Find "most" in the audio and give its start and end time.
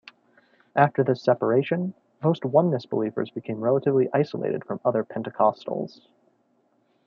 2.23-2.43